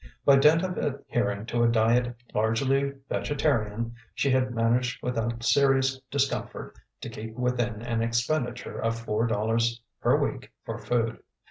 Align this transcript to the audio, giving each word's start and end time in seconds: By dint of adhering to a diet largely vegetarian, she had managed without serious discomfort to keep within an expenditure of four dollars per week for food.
By 0.25 0.37
dint 0.37 0.63
of 0.63 0.79
adhering 0.79 1.45
to 1.45 1.61
a 1.61 1.67
diet 1.67 2.15
largely 2.33 2.93
vegetarian, 3.07 3.93
she 4.15 4.31
had 4.31 4.49
managed 4.49 4.97
without 5.03 5.43
serious 5.43 5.99
discomfort 6.09 6.75
to 7.01 7.09
keep 7.11 7.35
within 7.35 7.83
an 7.83 8.01
expenditure 8.01 8.79
of 8.81 8.97
four 8.97 9.27
dollars 9.27 9.79
per 10.01 10.17
week 10.17 10.51
for 10.65 10.79
food. 10.79 11.21